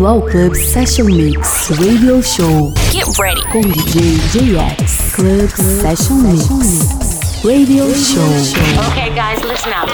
bem-vindo 0.00 0.06
ao 0.06 0.22
Club 0.22 0.54
Session 0.54 1.04
Mix 1.04 1.68
Radio 1.70 2.22
Show. 2.22 2.72
Get 2.90 3.06
ready. 3.18 3.42
Com 3.50 3.60
DJ 3.60 4.16
JX. 4.32 5.14
Club, 5.14 5.48
Club 5.52 5.80
Session 5.80 6.14
Mix 6.14 7.44
Radio 7.44 7.94
Show. 7.94 8.90
Okay, 8.90 9.10
guys, 9.14 9.42
listen 9.42 9.72
up. 9.72 9.90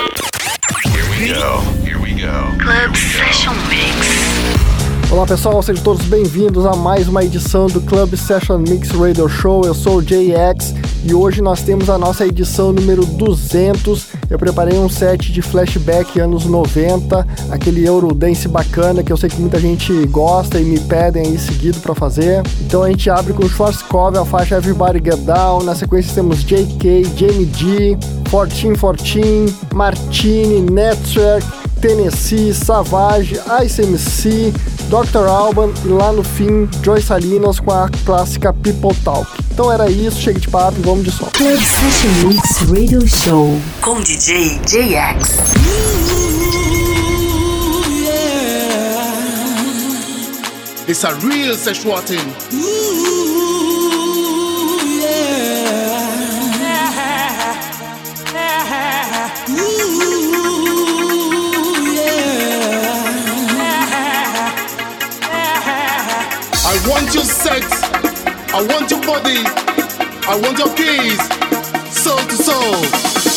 Here 0.85 1.05
we 1.11 1.35
go. 1.35 1.61
Here 1.85 1.99
we 1.99 2.13
go. 2.15 2.57
Club 2.63 2.95
Session 2.95 3.55
Mix. 3.69 5.11
Olá 5.11 5.27
pessoal, 5.27 5.63
sejam 5.63 5.83
todos 5.83 6.05
bem-vindos 6.07 6.67
a 6.67 6.75
mais 6.75 7.09
uma 7.09 7.25
edição 7.25 7.67
do 7.67 7.81
Club 7.81 8.15
Session 8.17 8.59
Mix 8.59 8.91
Radio 8.91 9.29
Show. 9.29 9.65
Eu 9.65 9.75
sou 9.75 9.99
o 9.99 10.03
JX 10.03 10.75
e 11.07 11.15
hoje 11.15 11.41
nós 11.41 11.63
temos 11.63 11.89
a 11.89 11.97
nossa 11.97 12.27
edição 12.27 12.73
número 12.73 13.07
200 13.07 14.17
eu 14.29 14.39
preparei 14.39 14.77
um 14.77 14.89
set 14.89 15.33
de 15.33 15.41
flashback 15.41 16.19
anos 16.19 16.47
90, 16.47 17.27
aquele 17.49 17.87
Eurodance 17.87 18.49
bacana 18.49 19.05
que 19.05 19.13
eu 19.13 19.17
sei 19.17 19.31
que 19.31 19.41
muita 19.41 19.61
gente 19.61 19.93
gosta 20.07 20.59
e 20.59 20.65
me 20.65 20.81
pedem 20.81 21.27
aí 21.27 21.39
seguido 21.39 21.79
para 21.79 21.95
fazer. 21.95 22.43
Então 22.61 22.83
a 22.83 22.91
gente 22.91 23.09
abre 23.09 23.33
com 23.33 23.49
Schwarzkopf, 23.49 24.19
a 24.19 24.25
faixa 24.25 24.57
Everybody 24.57 25.01
Get 25.05 25.21
Down, 25.21 25.63
na 25.63 25.77
sequência 25.77 26.13
temos 26.13 26.43
JK, 26.43 27.05
Jamie 27.17 27.49
G, 27.55 27.97
1414, 28.31 29.55
Martini, 29.73 30.61
Network, 30.61 31.47
Tennessee, 31.87 32.53
Savage, 32.53 33.39
Ice 33.65 33.81
MC, 33.81 34.53
Dr. 34.89 35.29
Alban 35.29 35.73
e 35.85 35.89
lá 35.89 36.13
no 36.13 36.25
fim 36.25 36.69
Joy 36.83 37.01
Salinas 37.01 37.61
com 37.61 37.71
a 37.71 37.89
clássica 38.05 38.53
People 38.53 38.93
Talk. 39.05 39.31
Então 39.53 39.73
era 39.73 39.89
isso, 39.89 40.21
chega 40.21 40.41
de 40.41 40.49
papo 40.49 40.77
e 40.81 40.83
vamos 40.83 41.05
de 41.05 41.13
som. 41.13 41.27
Club 41.27 41.61
Session 41.61 42.29
Mix 42.29 42.57
Radio 42.69 43.07
Show 43.07 43.61
com 43.81 44.01
DJ 44.01 44.59
JX. 44.67 45.37
It's 50.89 51.05
a 51.05 51.13
real 51.15 51.55
sexual 51.55 52.03
thing. 52.03 53.16
Want 67.07 67.15
your 67.15 67.25
sex. 67.25 67.83
I 68.53 68.67
want 68.69 68.91
your 68.91 69.01
body. 69.03 69.39
I 70.27 70.41
want 70.43 70.59
your 70.59 70.75
keys. 70.75 71.21
Soul 71.95 72.19
to 72.19 72.37
soul. 72.37 73.36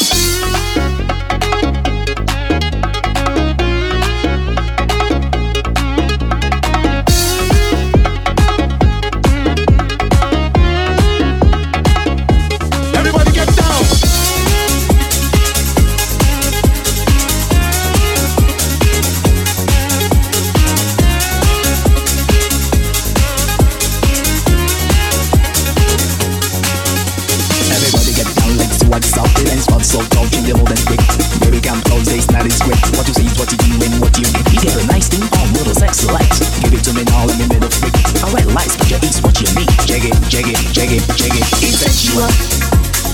not 29.79 29.87
so 29.87 30.03
tall, 30.11 30.27
she 30.27 30.43
level 30.43 30.67
than 30.67 30.81
quick. 30.83 30.99
Baby, 31.39 31.63
come 31.63 31.79
close, 31.87 32.03
this 32.03 32.27
night 32.31 32.45
is 32.45 32.59
quick. 32.59 32.79
What 32.99 33.07
you 33.07 33.15
see 33.15 33.31
is 33.31 33.39
what 33.39 33.47
you 33.47 33.57
do 33.63 33.71
and 33.79 33.95
what 34.03 34.11
you 34.19 34.27
get. 34.27 34.43
You 34.51 34.59
get 34.59 34.75
a 34.75 34.83
nice 34.91 35.07
thing 35.07 35.23
on 35.23 35.47
little 35.55 35.73
sexy 35.73 36.11
lights. 36.11 36.43
Give 36.59 36.73
it 36.75 36.83
to 36.83 36.91
me 36.91 37.07
now, 37.07 37.23
let 37.23 37.39
me 37.39 37.47
make 37.47 37.63
a 37.63 37.71
freak. 37.71 37.95
I 38.19 38.27
like 38.35 38.47
lights, 38.51 38.75
but 38.75 38.91
you 38.91 38.99
what 39.23 39.39
you 39.39 39.47
need. 39.55 39.71
Check 39.87 40.03
it, 40.03 40.15
check 40.27 40.47
it, 40.51 40.59
check 40.75 40.91
it, 40.91 41.03
check 41.15 41.31
it. 41.31 41.45
It's 41.63 41.79
sexual, 41.79 42.27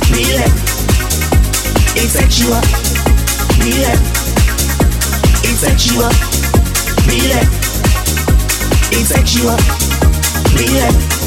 feel 0.10 0.42
it. 0.42 0.54
It's 2.02 2.18
sexual, 2.18 2.62
feel 3.62 3.86
it. 3.86 4.00
It's 5.46 5.62
sexual, 5.62 6.10
feel 7.06 7.30
it. 7.30 7.48
It's 8.90 9.14
sexual, 9.14 9.58
feel 10.50 10.82
it. 10.82 11.25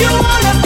You 0.00 0.08
wanna 0.10 0.63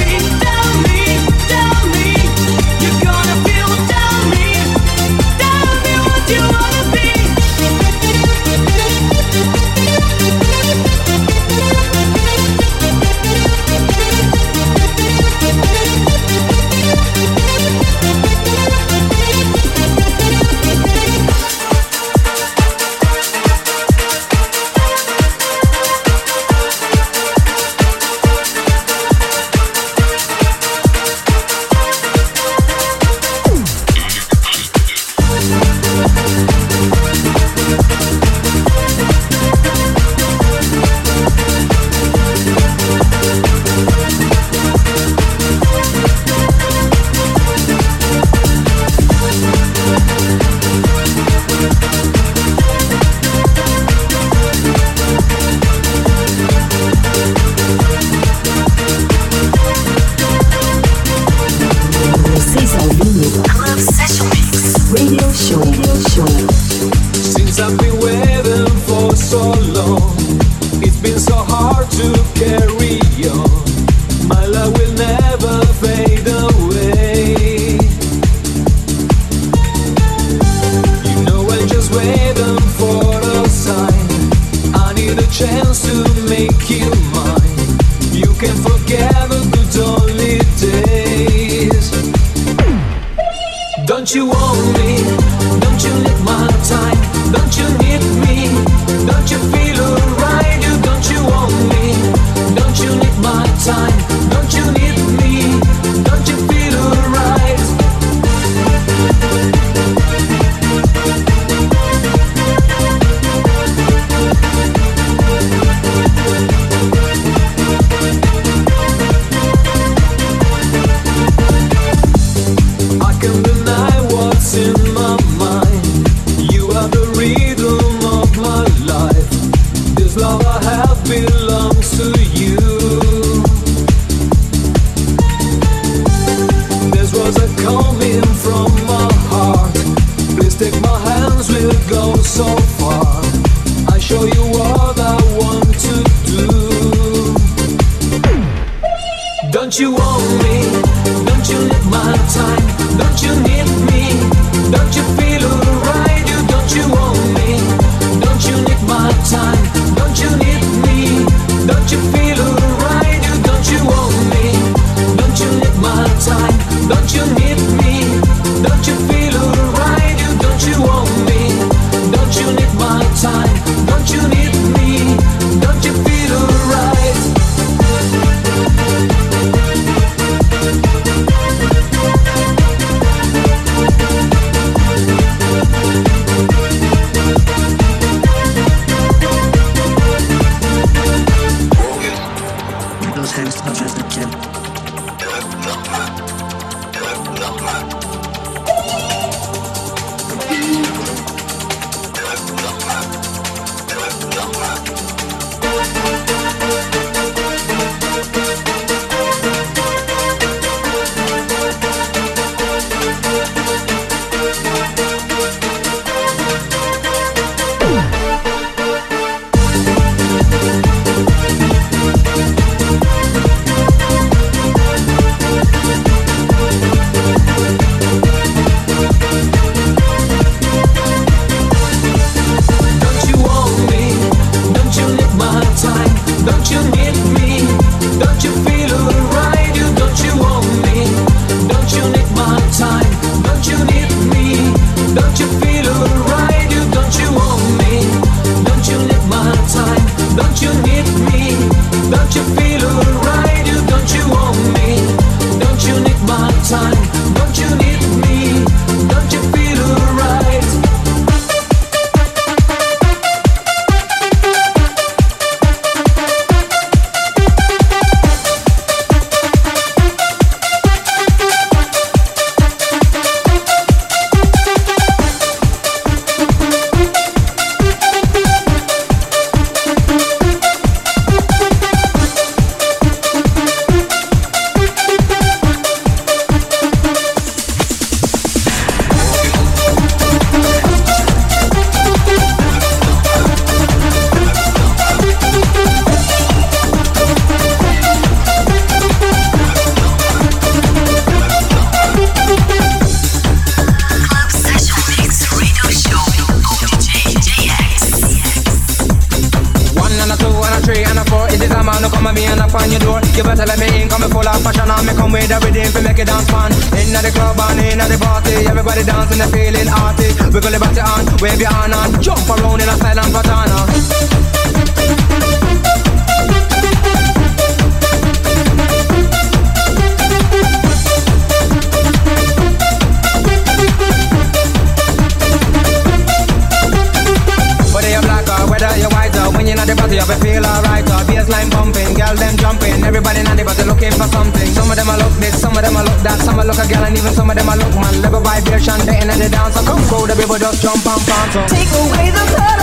love 344.19 344.29
or 344.29 344.33
something. 344.33 344.67
Some 344.75 344.91
of 344.91 344.97
them 344.97 345.09
I 345.09 345.17
love 345.17 345.41
this, 345.41 345.61
some 345.61 345.77
of 345.77 345.83
them 345.83 345.97
I 345.97 346.03
love 346.03 346.23
that. 346.23 346.39
Some 346.41 346.59
I 346.59 346.65
look 346.65 346.79
a 346.79 346.87
girl 346.87 347.05
and 347.05 347.17
even 347.17 347.33
some 347.33 347.51
of 347.51 347.57
them 347.57 347.69
I 347.69 347.75
love 347.75 347.95
man. 347.95 348.23
level 348.23 348.41
vibration, 348.41 348.99
dating 349.07 349.31
and 349.31 349.41
the 349.41 349.49
dance. 349.49 349.75
So 349.75 349.83
come 349.85 350.03
go, 350.11 350.27
the 350.27 350.35
people 350.35 350.59
just 350.59 350.83
jump 350.83 351.07
and 351.07 351.23
pants. 351.27 351.55
So. 351.55 351.61
Take 351.71 351.93
away 351.95 352.31
the 352.31 352.45
color. 352.57 352.78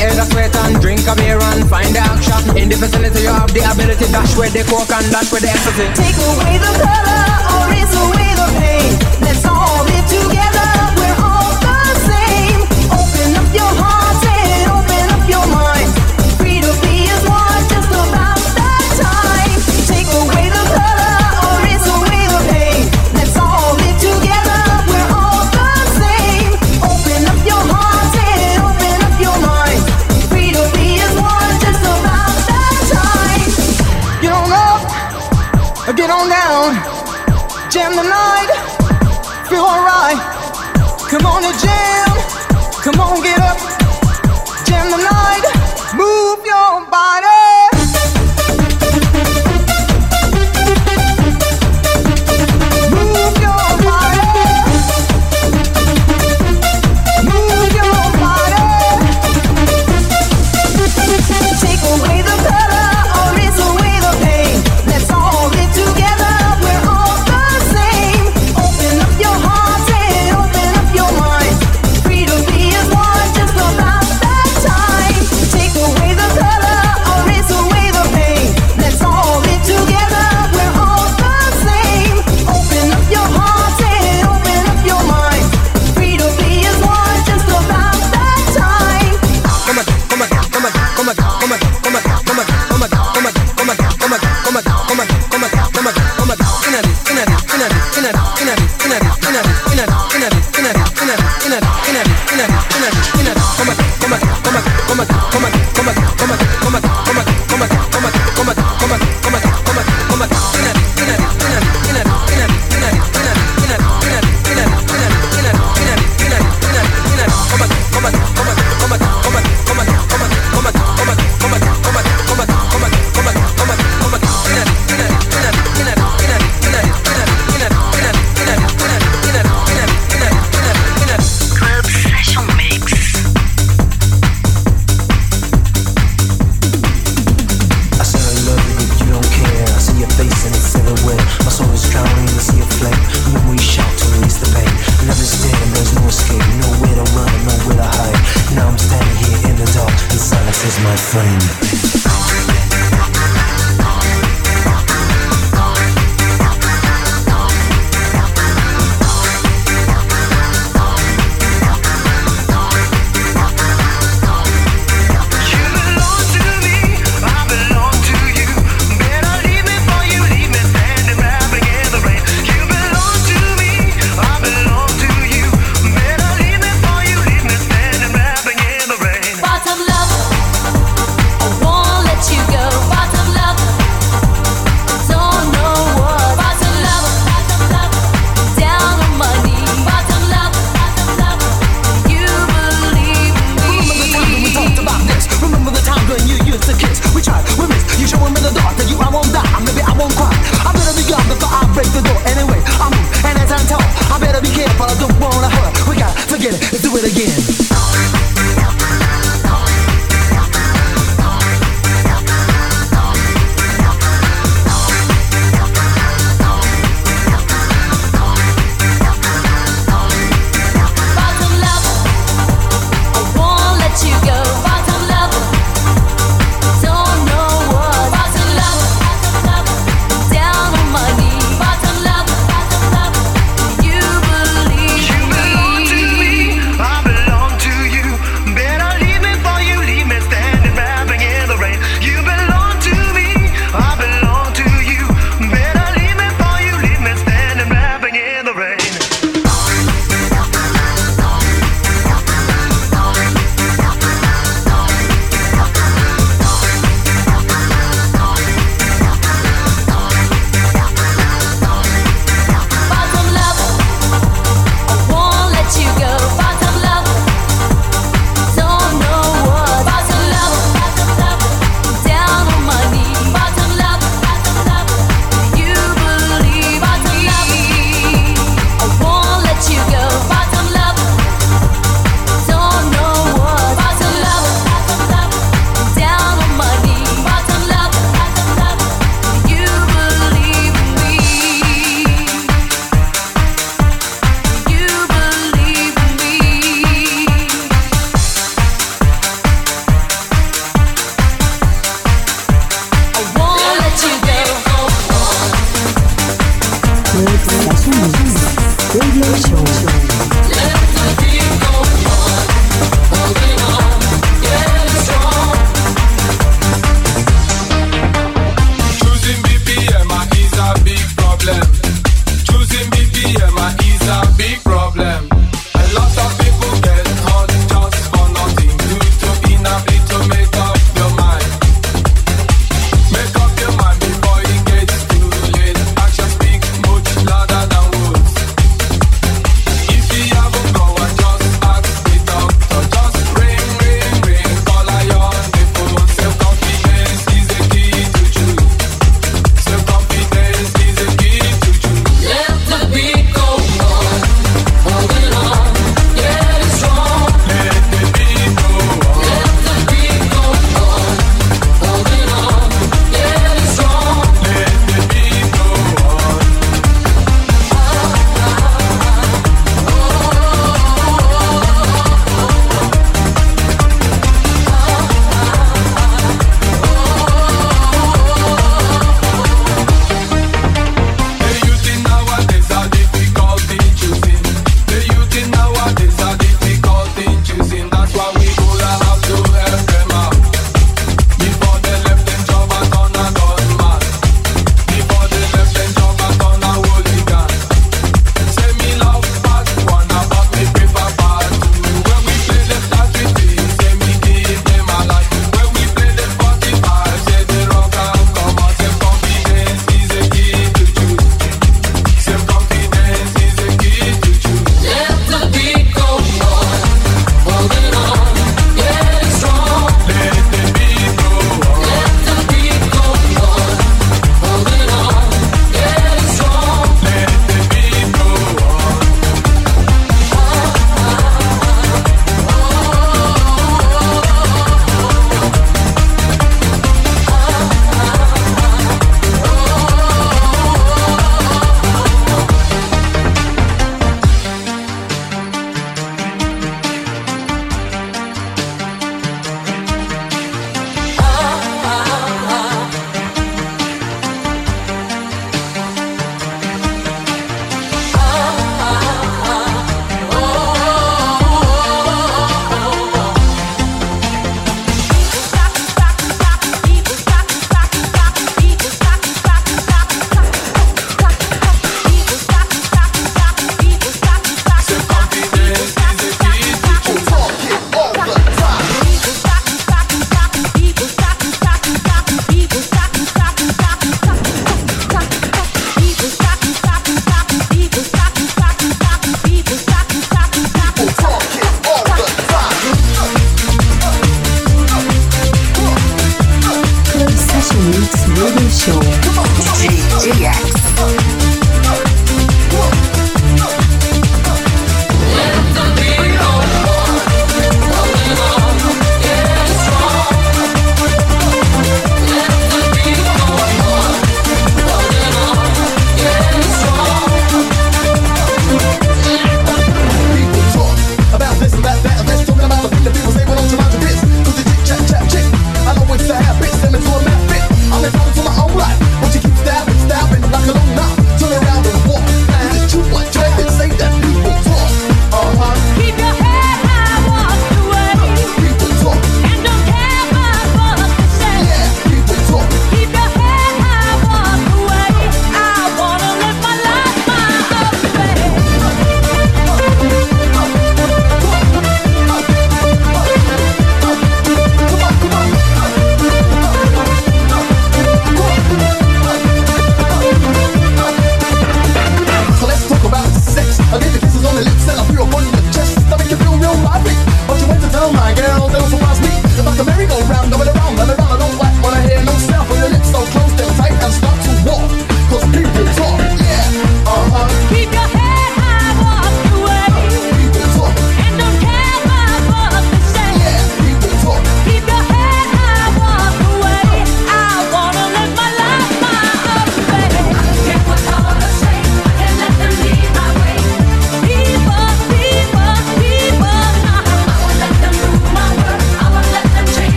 elder 0.00 0.24
sweat 0.32 0.56
and 0.56 0.80
drink 0.80 1.06
a 1.06 1.14
beer 1.14 1.38
and 1.38 1.68
find 1.68 1.94
the 1.94 2.00
action. 2.00 2.56
In 2.56 2.68
the 2.68 2.76
facility, 2.76 3.22
you 3.22 3.32
have 3.32 3.52
the 3.52 3.60
ability 3.60 4.04
to 4.06 4.12
dash 4.12 4.36
with 4.36 4.52
the 4.52 4.64
coke 4.64 4.90
and 4.90 5.06
dash 5.12 5.30
with 5.32 5.42
the 5.42 5.50
ecstasy. 5.52 5.86
Take 5.92 6.16
away 6.16 6.56
the 6.56 6.72
color 6.80 7.24
or 7.52 7.62
raise 7.68 7.94
away 7.94 8.32
the 8.40 8.48
pain. 8.58 8.90
Let's 9.20 9.44
all 9.44 9.84
live 9.84 10.06
together. 10.08 10.68
We're 10.96 11.20
all 11.20 11.52
the 11.60 11.76
same. 12.08 12.60
Open 12.88 13.28
up 13.36 13.48
your 13.52 13.72
heart. 13.76 13.99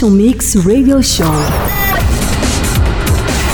Session 0.00 0.12
Mix 0.12 0.54
Radio 0.64 1.02
Show. 1.02 1.26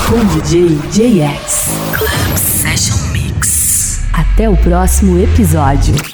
Com 0.07 0.25
DJ 0.27 0.79
JX. 0.93 1.71
Club 1.93 2.37
Session 2.37 2.97
Mix. 3.11 3.99
Até 4.13 4.49
o 4.49 4.57
próximo 4.57 5.19
episódio. 5.19 6.06